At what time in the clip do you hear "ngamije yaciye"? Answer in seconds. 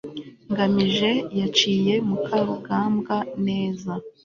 0.51-1.93